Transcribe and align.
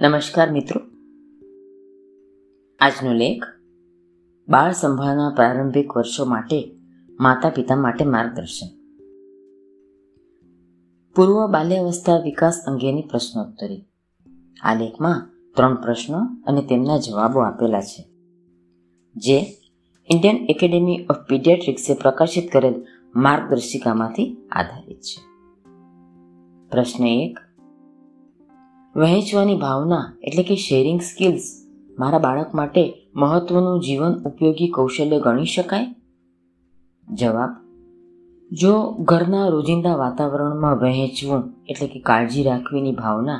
નમસ્કાર 0.00 0.50
મિત્રો. 0.50 0.80
આજનો 2.80 3.12
લેખ 3.12 3.44
બાળ 4.48 4.72
સંભાળના 4.72 5.32
પ્રારંભિક 5.36 5.96
વર્ષો 5.96 6.24
માટે 6.24 6.76
માતા 7.20 7.50
પિતા 7.50 7.76
માટે 7.76 8.04
માર્ગદર્શન. 8.04 8.66
પૂર્વ 11.16 11.46
બાલ્યાવસ્થા 11.46 12.18
વિકાસ 12.18 12.64
અંગેની 12.66 13.02
પ્રશ્નોત્તરી. 13.02 13.84
આ 14.62 14.74
લેખમાં 14.74 15.30
ત્રણ 15.56 15.74
પ્રશ્નો 15.74 16.18
અને 16.46 16.62
તેમના 16.62 16.98
જવાબો 16.98 17.40
આપેલા 17.40 17.80
છે. 17.80 18.02
જે 19.16 19.40
ઇન્ડિયન 20.10 20.36
એકેડેમી 20.36 21.06
ઓફ 21.10 21.16
પીડિયાટ્રિક્સે 21.28 21.94
પ્રકાશિત 21.94 22.52
કરેલ 22.52 22.84
માર્ગદર્શિકામાંથી 23.14 24.36
આધારિત 24.52 25.00
છે. 25.00 25.20
પ્રશ્ન 26.68 27.06
એક 27.06 27.38
વહેંચવાની 28.98 29.56
ભાવના 29.56 30.04
એટલે 30.22 30.42
કે 30.42 30.54
શેરિંગ 30.56 31.00
સ્કિલ્સ 31.00 31.44
મારા 31.98 32.18
બાળક 32.18 32.54
માટે 32.54 32.82
મહત્વનું 33.16 33.80
જીવન 33.80 34.14
ઉપયોગી 34.26 34.68
કૌશલ્ય 34.68 35.20
ગણી 35.20 35.44
શકાય? 35.44 35.86
જવાબ, 37.08 37.52
જો 38.50 38.72
ઘરના 39.00 39.48
રોજિંદા 39.48 39.94
વાતાવરણમાં 39.94 40.76
વહેંચવું 40.76 41.44
એટલે 41.68 41.86
કે 41.86 42.00
કાળજી 42.00 42.42
રાખવીની 42.42 42.92
ભાવના 42.92 43.38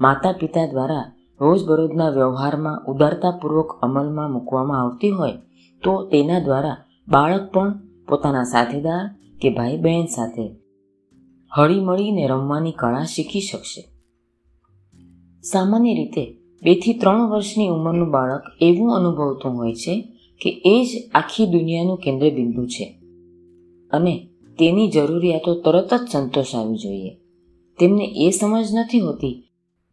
માતા 0.00 0.32
પિતા 0.32 0.66
દ્વારા 0.66 1.12
રોજબરોજના 1.40 2.10
વ્યવહારમાં 2.10 2.84
ઉદારતાપૂર્વક 2.86 3.78
અમલમાં 3.82 4.32
મૂકવામાં 4.32 4.80
આવતી 4.80 5.10
હોય, 5.10 5.32
તો 5.82 5.92
તેના 6.04 6.38
દ્વારા 6.38 6.76
બાળક 7.08 7.50
પણ 7.52 7.74
પોતાના 8.08 8.44
સાથીદાર 8.44 9.04
કે 9.42 9.48
ભાઈ 9.50 9.76
બહેન 9.76 10.06
સાથે 10.06 10.46
હળીમળીને 11.52 12.26
રમવાની 12.26 12.72
કળા 12.72 13.04
શીખી 13.04 13.40
શકશે. 13.40 13.82
સામાન્ય 15.52 15.94
રીતે 15.94 16.24
બેથી 16.62 16.94
ત્રણ 16.94 17.28
વર્ષની 17.30 17.68
ઉંમરનું 17.68 18.10
બાળક 18.10 18.42
એવું 18.60 18.96
અનુભવતું 18.96 19.56
હોય 19.56 19.74
છે 19.74 20.00
કે 20.40 20.50
એ 20.64 20.84
જ 20.84 21.10
આખી 21.14 21.46
દુનિયાનું 21.46 21.98
કેન્દ્રબિંદુ 21.98 22.66
છે. 22.66 22.86
અને 23.92 24.28
તેની 24.58 24.88
જરૂરિયાતો 24.88 25.54
તરત 25.54 25.94
જ 25.94 26.08
સંતોષાવી 26.10 26.76
જોઈએ. 26.76 27.10
તેમને 27.78 28.04
એ 28.16 28.30
સમજ 28.30 28.66
નથી 28.74 29.00
હોતી 29.00 29.44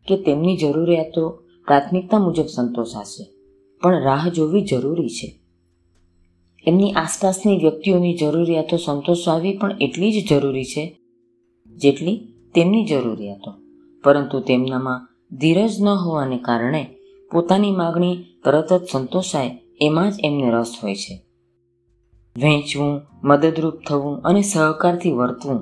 કે 0.07 0.17
તેમની 0.17 0.57
જરૂરિયાતો 0.57 1.29
પ્રાથમિકતા 1.67 2.19
મુજબ 2.19 2.45
સંતોષાશે, 2.45 3.23
પણ 3.81 4.03
રાહ 4.03 4.29
જોવી 4.29 4.61
જરૂરી 4.61 5.09
છે. 5.09 5.39
એમની 6.67 6.91
આસપાસની 6.91 7.57
વ્યક્તિઓની 7.57 8.17
જરૂરિયાતો 8.17 8.77
સંતોષાવી 8.77 9.57
પણ 9.57 9.77
એટલી 9.81 10.11
જ 10.11 10.29
જરૂરી 10.29 10.63
છે 10.63 10.99
જેટલી 11.77 12.27
તેમની 12.55 12.85
જરૂરિયાતો, 12.85 13.51
પરંતુ 14.03 14.39
તેમનામાં 14.39 15.12
ધીરજ 15.39 15.81
ન 15.81 15.88
હોવાને 15.88 16.38
કારણે 16.38 16.84
પોતાની 17.31 17.72
માગણી 17.72 18.23
તરત 18.45 18.73
જ 18.73 18.84
સંતોષાય, 18.92 19.59
એમાં 19.81 20.12
જ 20.12 20.16
એમને 20.23 20.52
રસ 20.52 20.73
હોય 20.84 20.95
છે. 20.95 21.16
વહેંચવું, 22.38 23.02
મદદરૂપ 23.23 23.73
થવું 23.89 24.22
અને 24.22 24.42
સહકારથી 24.42 25.11
વર્તવું, 25.11 25.59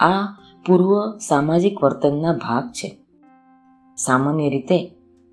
આ 0.00 0.36
પૂર્વ 0.66 1.18
સામાજિક 1.18 1.82
વર્તનના 1.82 2.32
ભાગ 2.32 2.72
છે. 2.72 2.98
સામાન્ય 3.96 4.48
રીતે, 4.50 4.78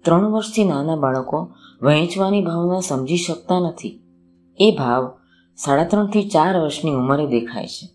ત્રણ 0.02 0.26
વર્ષથી 0.26 0.64
નાના 0.64 0.96
બાળકો 0.96 1.52
વહેંચવાની 1.82 2.42
ભાવના 2.42 2.80
સમજી 2.80 3.18
શકતા 3.18 3.60
નથી. 3.60 4.00
એ 4.60 4.76
ભાવ 4.78 5.12
સાડા 5.58 5.84
ત્રણથી 5.84 6.30
ચાર 6.30 6.58
વર્ષની 6.58 6.92
ઉંમરે 6.92 7.26
દેખાય 7.28 7.68
છે. 7.68 7.86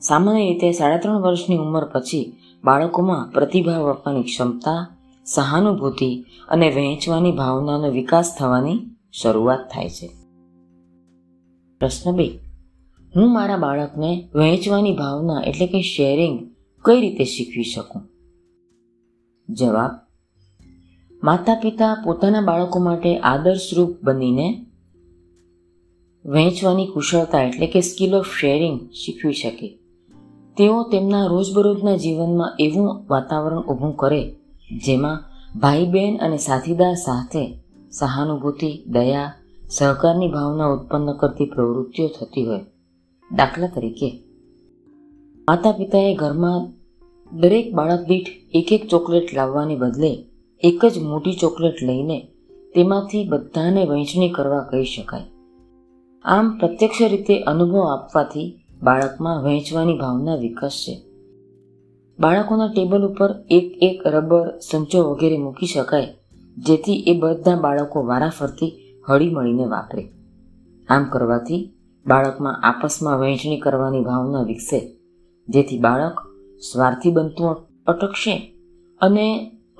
સામાન્ય 0.00 0.48
રીતે 0.48 0.72
સાડા 0.72 0.96
ત્રણ 0.96 1.20
વર્ષની 1.20 1.56
ઉંમર 1.56 1.84
પછી 1.84 2.36
બાળકોમાં 2.64 3.30
પ્રતિભાવ 3.32 3.90
આપવાની 3.90 4.22
ક્ષમતા, 4.22 4.96
સહાનુભૂતિ 5.24 6.24
અને 6.48 6.68
વહેંચવાની 6.68 7.32
ભાવનાનો 7.32 7.90
વિકાસ 7.90 8.36
થવાની 8.38 8.80
શરૂઆત 9.12 9.58
થાય 9.58 9.88
છે. 9.88 10.10
પ્રશ્ન 11.78 12.12
બે. 12.12 12.26
હું 13.16 13.34
મારા 13.34 13.56
બાળકને 13.56 14.28
વહેંચવાની 14.34 14.92
ભાવના 14.92 15.42
એટલે 15.46 15.66
કે 15.66 15.82
શેરિંગ 15.82 16.50
કઈ 16.84 17.00
રીતે 17.00 17.24
શીખવી 17.24 17.64
શકું? 17.64 18.02
જવાબ. 19.48 19.90
માતા 21.22 21.54
પિતા 21.54 22.02
પોતાના 22.04 22.40
બાળકો 22.40 22.78
માટે 22.78 23.18
આદર્શરૂપ 23.18 23.90
બનીને 24.02 24.66
વહેંચવાની 26.24 26.86
કુશળતા 26.86 27.42
એટલે 27.42 27.66
કે 27.66 27.80
સ્કિલ 27.80 28.14
ઓફ 28.14 28.26
શેરિંગ 28.40 28.90
શીખવી 28.90 29.32
શકે. 29.32 29.78
તેઓ 30.56 30.82
તેમના 30.82 31.26
રોજબરોજના 31.26 31.96
જીવનમાં 31.96 32.56
એવું 32.58 33.04
વાતાવરણ 33.10 33.62
ઊભું 33.62 33.96
કરે, 33.96 34.22
જેમાં 34.84 35.24
ભાઈ 35.60 35.86
બહેન 35.86 36.16
અને 36.16 36.36
સાથીદાર 36.36 36.94
સાથે 36.94 37.44
સહાનુભૂતિ, 37.92 38.70
દયા, 38.86 39.34
સહકારની 39.70 40.28
ભાવના 40.28 40.66
ઉત્પન્ન 40.66 41.12
કરતી 41.12 41.44
પ્રવૃત્તિઓ 41.44 42.08
થતી 42.08 42.46
હોય. 42.46 42.60
દાખલા 43.30 43.66
તરીકે 43.66 44.10
માતા 45.48 45.72
પિતાએ 45.72 46.14
ઘરમાં 46.14 46.66
દરેક 47.32 47.74
બાળક 47.74 48.08
દીઠ 48.08 48.26
એક 48.54 48.72
એક 48.72 48.88
ચોકલેટ 48.88 49.34
લાવવાને 49.34 49.76
બદલે 49.76 50.12
એક 50.62 50.84
જ 50.84 50.98
મોટી 50.98 51.38
ચોકલેટ 51.40 51.82
લઈને 51.82 52.18
તેમાંથી 52.74 53.28
બધાને 53.28 53.84
વહેંચણી 53.84 54.28
કરવા 54.28 54.60
કહી 54.60 54.84
શકાય. 54.84 55.20
આમ, 56.24 56.58
પ્રત્યક્ષ 56.58 57.02
રીતે 57.02 57.42
અનુભવ 57.42 57.80
આપવાથી 57.80 58.48
બાળકમાં 58.82 59.42
વહેંચવાની 59.44 59.98
ભાવના 59.98 60.36
વિકસશે 60.36 60.94
બાળકોના 62.18 62.70
ટેબલ 62.72 63.04
ઉપર 63.08 63.30
એક 63.50 63.66
એક 63.82 63.98
રબર 64.06 64.48
સંચો 64.60 65.00
વગેરે 65.08 65.38
મૂકી 65.38 65.66
શકાય, 65.66 66.10
જેથી 66.56 67.02
એ 67.06 67.12
બધા 67.20 67.56
બાળકો 67.56 67.98
વારાફરતી 68.06 68.72
હળી 69.08 69.34
મળીને 69.34 69.66
વાપરે. 69.66 70.04
આમ 70.88 71.04
કરવાથી 71.12 71.62
બાળકમાં 72.06 72.60
આપસમાં 72.62 73.20
વહેંચણી 73.20 73.60
કરવાની 73.60 74.04
ભાવના 74.04 74.42
વિકસે, 74.42 74.78
જેથી 75.48 75.78
બાળક 75.78 76.16
સ્વાર્થી 76.62 77.12
બનતું 77.12 77.56
અટકશે 77.86 78.34
અને 79.00 79.26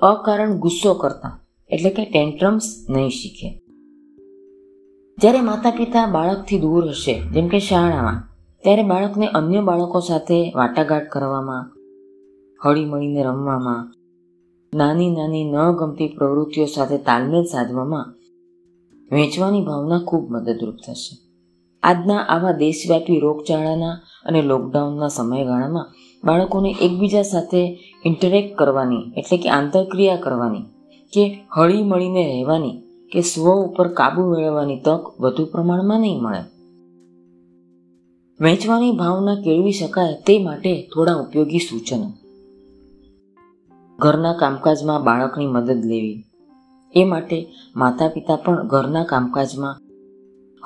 અકારણ 0.01 0.59
ગુસ્સો 0.59 0.93
કરતા, 0.93 1.33
એટલે 1.69 1.89
કે 1.89 2.03
ટેન્ટ્રમ્સ 2.05 2.65
નહીં 2.89 3.09
શીખે. 3.09 3.49
જ્યારે 5.17 5.41
માતા 5.41 5.71
પિતા 5.71 6.07
બાળકથી 6.07 6.59
દૂર 6.59 6.83
હશે, 6.89 7.15
જેમ 7.33 7.47
કે 7.47 7.59
શાળામાં 7.59 8.19
ત્યારે 8.65 8.83
બાળકને 8.83 9.27
અન્ય 9.37 9.59
બાળકો 9.61 9.99
સાથે 10.01 10.37
વાટાઘાટ 10.55 11.07
કરવામાં 11.13 11.65
હળી 12.61 12.85
મળીને 12.85 13.21
રમવામાં, 13.27 13.83
નાની 14.73 15.09
નાની 15.09 15.43
ન 15.45 15.57
ગમતી 15.79 16.13
પ્રવૃત્તિઓ 16.15 16.65
સાથે 16.65 16.97
તાલમેલ 17.07 17.45
સાધવામાં 17.45 18.07
વહેંચવાની 19.11 19.67
ભાવના 19.67 20.01
ખૂબ 20.07 20.25
મદદરૂપ 20.33 20.79
થશે. 20.85 21.13
આજના 21.83 22.21
આવા 22.25 22.55
દેશવ્યાપી 22.63 23.19
રોગચાળાના 23.19 23.95
અને 24.25 24.41
લોકડાઉનના 24.41 25.11
સમયગાળામાં 25.17 25.91
બાળકોને 26.23 26.71
એકબીજા 26.85 27.23
સાથે 27.23 27.61
ઇન્ટરેક્ટ 28.05 28.57
કરવાની 28.59 29.03
એટલે 29.17 29.37
કે 29.37 29.49
આંતરક્રિયા 29.49 30.23
કરવાની 30.25 30.65
કે 31.13 31.23
હળી 31.55 31.83
મળીને 31.83 32.23
રહેવાની 32.31 32.75
કે 33.11 33.19
સ્વ 33.21 33.45
ઉપર 33.67 33.87
કાબુ 33.93 34.27
મેળવવાની 34.31 34.83
તક 34.87 35.03
વધુ 35.19 35.43
પ્રમાણમાં 35.45 36.01
નહીં 36.01 36.21
મળે. 36.25 36.43
વહેંચવાની 38.41 38.91
ભાવના 38.91 39.35
કેળવી 39.35 39.71
શકાય 39.71 40.13
તે 40.27 40.43
માટે 40.43 40.89
થોડા 40.93 41.15
ઉપયોગી 41.15 41.59
સૂચનો. 41.59 42.13
ઘરના 43.99 44.33
કામકાજમાં 44.33 45.03
બાળકની 45.03 45.47
મદદ 45.47 45.85
લેવી. 45.85 46.23
એ 46.95 47.03
માટે 47.03 47.47
માતા 47.75 48.07
પિતા 48.07 48.35
પણ 48.35 48.67
ઘરના 48.67 49.03
કામકાજમાં 49.03 49.79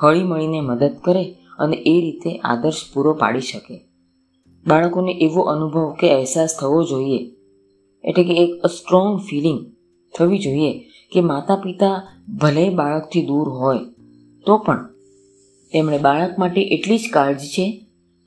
હળીમળીને 0.02 0.60
મદદ 0.60 0.96
કરે 1.04 1.24
અને 1.58 1.76
એ 1.76 2.00
રીતે 2.00 2.38
આદર્શ 2.38 2.82
પૂરો 2.94 3.14
પાડી 3.14 3.40
શકે. 3.40 3.80
બાળકોને 4.66 5.12
એવો 5.12 5.40
અનુભવ 5.40 5.94
કે 6.00 6.14
અહેસાસ 6.14 6.58
થવો 6.60 6.84
જોઈએ. 6.84 7.30
એટલે 8.04 8.24
કે 8.24 8.34
એક 8.34 8.66
સ્ટ્રોંગ 8.66 9.20
ફિલિંગ 9.20 9.66
થવી 10.18 10.38
જોઈએ 10.38 10.78
કે 11.12 11.20
માતા 11.20 11.56
પિતા 11.56 12.06
ભલે 12.42 12.70
બાળકથી 12.70 13.26
દૂર 13.26 13.48
હોય, 13.48 13.78
તો 14.46 14.58
પણ 14.58 14.89
તેમણે 15.72 15.98
બાળક 15.98 16.38
માટે 16.38 16.60
એટલી 16.62 16.98
જ 16.98 17.10
કાળજી 17.12 17.48
છે 17.48 17.66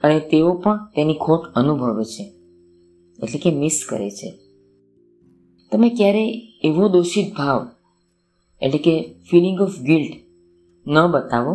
અને 0.02 0.20
તેઓ 0.20 0.54
પણ 0.54 0.86
તેની 0.96 1.14
ખોટ 1.14 1.44
અનુભવે 1.56 2.04
છે. 2.04 2.24
એટલે 3.20 3.40
કે 3.40 3.52
મિસ 3.52 3.86
કરે 3.90 4.10
છે. 4.10 4.30
તમે 5.72 5.90
ક્યારેય 5.90 6.42
એવો 6.64 6.90
દોષિત 6.90 7.34
ભાવ, 7.36 7.68
એટલે 8.62 8.78
કે 8.78 9.16
ફિલિંગ 9.30 9.60
ઓફ 9.62 9.80
ગિલ્ટ 9.80 10.14
ન 10.88 11.08
બતાવો 11.08 11.54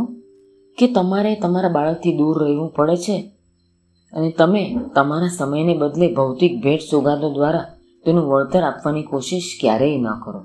કે 0.78 0.86
તમારે 0.92 1.34
તમારા 1.34 1.68
બાળકથી 1.68 2.16
દૂર 2.16 2.44
રહેવું 2.44 2.72
પડે 2.72 2.96
છે 2.96 3.16
અને 4.12 4.30
તમે 4.30 4.62
તમારા 4.94 5.28
સમયને 5.28 5.74
બદલે 5.74 6.14
ભૌતિક 6.14 6.62
ભેટ 6.62 6.80
સોગાદો 6.80 7.32
દ્વારા 7.34 7.64
તેનું 8.04 8.28
વળતર 8.28 8.62
આપવાની 8.62 9.02
કોશિશ 9.02 9.48
ક્યારેય 9.60 9.98
ન 9.98 10.08
કરો. 10.24 10.40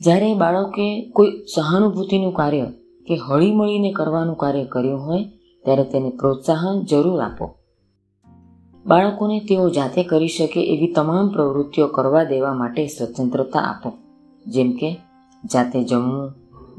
જ્યારે 0.00 0.34
બાળકે 0.34 1.10
કોઈ 1.10 1.30
સહાનુભૂતિનું 1.54 2.34
કાર્ય 2.34 2.66
કે 3.08 3.16
હળી 3.16 3.54
મળીને 3.54 3.92
કરવાનું 3.92 4.36
કાર્ય 4.36 4.64
કર્યું 4.64 5.06
હોય, 5.06 5.24
ત્યારે 5.64 5.84
તેને 5.84 6.10
પ્રોત્સાહન 6.10 6.84
જરૂર 6.84 7.20
આપો. 7.20 7.54
બાળકોને 8.86 9.40
તેઓ 9.40 9.70
જાતે 9.70 10.02
કરી 10.02 10.28
શકે 10.28 10.74
એવી 10.74 10.92
તમામ 10.92 11.28
પ્રવૃત્તિઓ 11.28 11.86
કરવા 11.86 12.24
દેવા 12.24 12.54
માટે 12.54 12.86
સ્વતંત્રતા 12.86 13.60
આપો. 13.60 13.92
જેમ 14.46 14.72
કે, 14.72 14.98
જાતે 15.52 15.84
જમવું, 15.84 16.30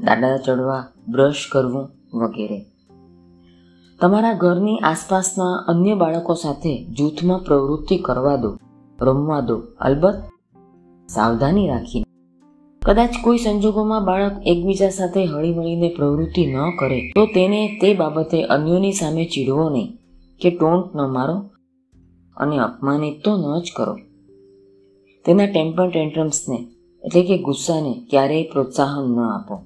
દાડા 0.04 0.36
ચડવા, 0.36 0.86
બ્રશ 1.08 1.48
કરવું 1.52 1.88
વગેરે. 2.14 2.64
તમારા 4.00 4.32
ઘરની 4.32 4.78
આસપાસના 4.78 5.64
અન્ય 5.68 5.94
બાળકો 5.94 6.34
સાથે 6.34 6.86
જૂથમાં 6.86 7.38
પ્રવૃત્તિ 7.38 7.96
કરવા 7.96 8.36
દો, 8.36 8.56
રમવા 9.00 9.40
દો. 9.40 9.62
અલબત્ત, 9.80 10.22
સાવધાની 11.10 11.68
રાખીને. 11.68 12.09
કદાચ 12.86 13.10
કોઈ 13.24 13.38
સંજોગોમાં 13.38 14.04
બાળક 14.04 14.32
એકબીજા 14.46 14.88
સાથે 14.88 15.24
હળીમળીને 15.24 15.88
પ્રવૃત્તિ 15.88 16.46
ન 16.46 16.56
કરે, 16.78 17.12
તો 17.14 17.26
તેને 17.26 17.78
તે 17.80 17.94
બાબતે 17.94 18.42
અન્યોની 18.42 18.92
સામે 18.92 19.24
ચીડવો 19.24 19.70
નહીં, 19.70 19.98
કે 20.40 20.50
ટોન્ટ 20.50 20.96
ન 20.96 21.00
મારો 21.00 21.50
અને 22.36 22.58
અપમાનિત 22.58 23.24
તો 23.24 23.36
ન 23.36 23.60
જ 23.60 23.72
કરો. 23.76 23.94
તેના 25.24 25.46
ટેમ્પર 25.46 25.90
ટેન્ટ્રમ્સને 25.90 26.66
એટલે 27.04 27.22
કે 27.22 27.38
ગુસ્સાને 27.38 28.06
ક્યારેય 28.10 28.50
પ્રોત્સાહન 28.52 29.10
ન 29.16 29.20
આપો. 29.20 29.62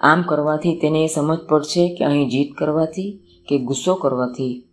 આમ 0.00 0.22
કરવાથી 0.22 0.76
તેને 0.76 1.04
એ 1.04 1.06
સમજ 1.06 1.38
પડશે 1.48 1.94
કે 1.94 2.04
અહીં 2.04 2.28
જીત 2.28 2.52
કરવાથી 2.58 3.20
કે 3.48 3.58
ગુસ્સો 3.58 3.94
કરવાથી 3.94 4.64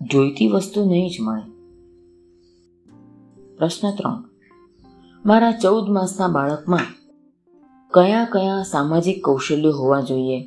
જોઈતી 0.00 0.48
વસ્તુ 0.48 0.84
નહીં 0.84 1.08
જ 1.08 1.16
મળે. 1.20 1.42
પ્રશ્ન 3.56 3.90
ત્રણ. 3.90 4.31
મારા 5.24 5.52
ચૌદ 5.52 5.86
માસના 5.88 6.28
બાળકમાં 6.28 6.86
કયા 7.92 8.24
કયા 8.24 8.62
સામાજિક 8.62 9.20
કૌશલ્યો 9.24 9.72
હોવા 9.72 10.00
જોઈએ? 10.00 10.38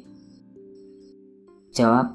જવાબ, 1.76 2.08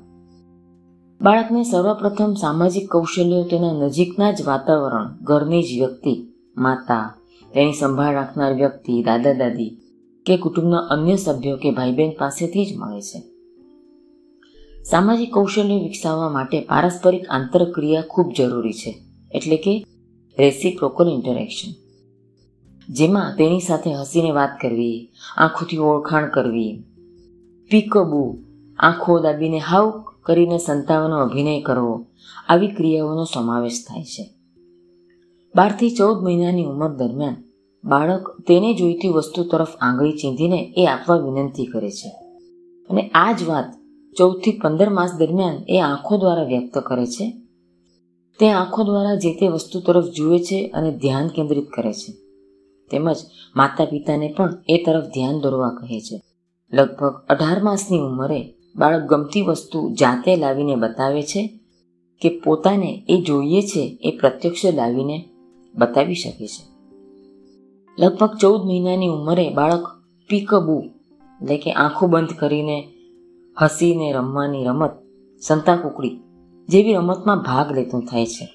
બાળકને 1.21 1.63
સર્વપ્રથમ 1.63 2.35
સામાજિક 2.35 2.87
કૌશલ્યો 2.89 3.43
તેના 3.45 3.73
નજીકના 3.73 4.31
જ 4.33 4.47
વાતાવરણ, 4.47 5.09
ઘરની 5.23 5.63
જ 5.63 5.81
વ્યક્તિ, 5.81 6.15
માતા, 6.57 7.07
તેની 7.53 7.73
સંભાળ 7.73 8.15
રાખનાર 8.15 8.53
વ્યક્તિ, 8.55 9.03
દાદા 9.03 9.33
દાદી 9.33 9.73
કે 10.27 10.37
કુટુંબના 10.37 10.87
અન્ય 10.91 11.17
સભ્યો 11.17 11.57
કે 11.57 11.71
ભાઈ 11.71 11.93
બહેન 11.93 12.17
પાસેથી 12.19 12.67
જ 12.67 12.79
મળે 12.79 13.01
છે. 13.01 13.19
સામાજિક 14.91 15.31
કૌશલ્ય 15.33 15.83
વિકસાવવા 15.83 16.29
માટે 16.29 16.61
પારસ્પરિક 16.61 17.25
આંતરક્રિયા 17.31 18.11
ખૂબ 18.11 18.35
જરૂરી 18.37 18.73
છે, 18.73 18.99
એટલે 19.35 19.57
કે 19.57 19.85
રેસિપ્રોકલ 20.39 21.09
ઇન્ટરેક્શન. 21.09 21.90
જેમાં 22.91 23.37
તેની 23.37 23.61
સાથે 23.61 23.93
હસીને 23.93 24.31
વાત 24.31 24.51
કરવી, 24.63 25.11
આંખોથી 25.37 25.79
ઓળખાણ 25.79 26.31
કરવી. 26.31 26.83
પીકબુ, 27.71 28.39
આંખો 28.79 29.19
દાબીને 29.19 29.59
હાવ 29.59 30.05
કરીને 30.23 30.59
સંતાવનો 30.59 31.17
અભિનય 31.17 31.61
કરવો 31.61 32.07
આવી 32.49 32.69
ક્રિયાઓનો 32.69 33.25
સમાવેશ 33.25 33.85
થાય 33.89 34.03
છે. 34.03 34.31
બારથી 35.57 35.91
ચૌદ 35.91 36.25
મહિનાની 36.25 36.65
ઉંમર 36.65 36.89
દરમિયાન, 36.89 37.37
બાળક 37.85 38.41
તેને 38.47 38.75
જોઈતી 38.75 39.09
વસ્તુ 39.09 39.45
તરફ 39.45 39.69
આંગળી 39.81 40.13
ચીંધીને 40.13 40.75
એ 40.77 40.87
આપવા 40.87 41.17
વિનંતી 41.17 41.67
કરે 41.67 41.91
છે. 41.91 42.09
અને 42.91 43.11
આ 43.15 43.33
જ 43.33 43.43
વાત 43.43 43.65
ચૌદથી 44.19 44.53
પંદર 44.63 44.89
માસ 44.89 45.13
દરમિયાન 45.19 45.57
એ 45.69 45.81
આંખો 45.81 46.17
દ્વારા 46.17 46.45
વ્યક્ત 46.45 46.79
કરે 46.79 47.07
છે. 47.07 47.33
તે 48.41 48.51
આંખો 48.51 48.85
દ્વારા 48.85 49.15
જે 49.15 49.35
તે 49.35 49.49
વસ્તુ 49.49 49.81
તરફ 49.81 50.05
જુએ 50.05 50.39
છે 50.39 50.71
અને 50.75 50.93
ધ્યાન 50.93 51.29
કેન્દ્રિત 51.29 51.69
કરે 51.69 51.93
છે. 51.93 52.30
તેમજ 52.91 53.17
માતા 53.57 53.85
પિતાને 53.85 54.35
પણ 54.37 54.55
એ 54.69 54.83
તરફ 54.87 55.05
ધ્યાન 55.05 55.41
દોરવા 55.41 55.69
કહે 55.69 56.01
છે. 56.01 56.21
લગભગ 56.73 57.15
અઢાર 57.29 57.63
માસની 57.63 57.99
ઉંમરે 57.99 58.55
બાળક 58.77 59.03
ગમતી 59.03 59.43
વસ્તુ 59.43 59.91
જાતે 59.91 60.37
લાવીને 60.37 60.75
બતાવે 60.75 61.23
છે 61.23 61.61
કે 62.21 62.41
પોતાને 62.45 63.05
એ 63.09 63.23
જોઈએ 63.23 63.63
છે, 63.63 63.99
એ 64.03 64.19
પ્રત્યક્ષ 64.19 64.65
લાવીને 64.65 65.25
બતાવી 65.75 66.15
શકે 66.15 66.47
છે. 66.47 66.71
લગભગ 67.99 68.37
ચૌદ 68.41 68.67
મહિનાની 68.67 69.09
ઉંમરે 69.09 69.51
બાળક 69.51 69.87
પીકબુ, 70.29 70.85
એટલે 71.43 71.57
કે 71.59 71.73
આંખો 71.73 72.07
બંધ 72.07 72.29
કરીને 72.39 72.89
હસીને 73.63 74.13
રમવાની 74.13 74.65
રમત, 74.65 74.91
સંતાકુકડી 75.43 76.21
જેવી 76.69 76.95
રમતમાં 76.95 77.43
ભાગ 77.43 77.73
લેતું 77.73 78.07
થાય 78.07 78.27
છે. 78.27 78.49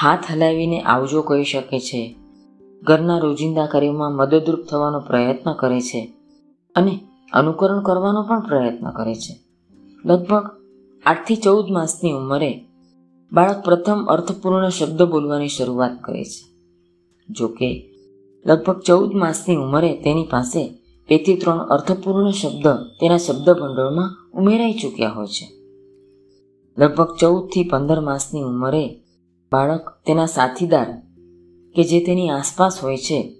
હાથ 0.00 0.32
હલાવીને 0.32 0.80
આવજો 0.80 1.22
કહી 1.22 1.44
શકે 1.44 1.80
છે. 1.80 2.14
ઘરના 2.82 3.18
રોજિંદા 3.18 3.66
કાર્યોમાં 3.66 4.12
મદદરૂપ 4.12 4.66
થવાનો 4.66 5.00
પ્રયત્ન 5.00 5.52
કરે 5.52 5.80
છે 5.80 6.12
અને 6.74 7.00
અનુકરણ 7.32 7.82
કરવાનો 7.82 8.22
પણ 8.22 8.40
પ્રયત્ન 8.40 8.90
કરે 8.90 9.14
છે. 9.14 9.34
લગભગ 10.04 10.50
આઠથી 11.06 11.36
ચૌદ 11.36 11.70
માસની 11.70 12.12
ઉંમરે 12.12 12.64
બાળક 13.32 13.64
પ્રથમ 13.64 14.04
અર્થપૂર્ણ 14.04 14.68
શબ્દ 14.68 15.02
બોલવાની 15.02 15.48
શરૂઆત 15.48 15.98
કરે 16.02 16.24
છે. 16.24 16.42
જોકે 17.28 17.90
લગભગ 18.46 18.80
ચૌદ 18.80 19.12
માસની 19.12 19.56
ઉંમરે 19.56 20.02
તેની 20.02 20.28
પાસે 20.30 20.68
બેથી 21.08 21.36
ત્રણ 21.36 21.58
અર્થપૂર્ણ 21.58 22.30
શબ્દ 22.30 22.66
તેના 23.00 23.16
શબ્દ 23.16 23.50
ભંડોળમાં 23.50 24.16
ઉમેરાઈ 24.34 24.72
ચૂક્યા 24.72 25.08
હોય 25.08 25.26
છે. 25.26 25.46
લગભગ 26.78 27.16
ચૌદથી 27.20 27.64
પંદર 27.64 28.00
માસની 28.00 28.42
ઉંમરે 28.42 28.84
બાળક 29.52 29.92
તેના 30.06 30.26
સાથીદાર 30.26 31.02
કે 31.74 31.84
જે 31.84 32.04
તેની 32.04 32.30
આસપાસ 32.30 32.78
હોય 32.82 32.96
છે. 32.96 33.34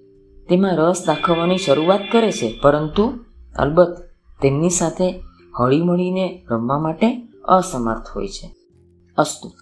તેમાં 0.49 0.77
રસ 0.77 1.05
દાખવવાની 1.07 1.59
શરૂઆત 1.59 2.01
કરે 2.13 2.33
છે, 2.33 2.59
પરંતુ 2.63 3.13
અલબત્ત 3.59 3.97
તેમની 4.43 4.71
સાથે 4.71 5.23
હળીમળીને 5.59 6.45
રમવા 6.51 6.79
માટે 6.79 7.29
અસમર્થ 7.45 8.09
હોય 8.17 8.29
છે. 8.29 8.55
અસ્તુ. 9.19 9.62